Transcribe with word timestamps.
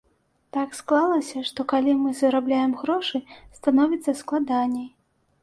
Так 0.55 0.69
склалася, 0.77 1.43
што, 1.49 1.65
калі 1.73 1.93
мы 1.99 2.09
зарабляем 2.23 2.73
грошы, 2.81 3.23
становіцца 3.61 4.19
складаней. 4.25 4.91